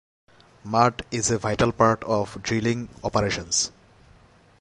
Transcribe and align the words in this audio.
Mud 0.63 1.05
is 1.11 1.29
a 1.29 1.37
vital 1.37 1.71
part 1.71 2.03
of 2.05 2.41
drilling 2.41 2.89
operations. 3.03 3.71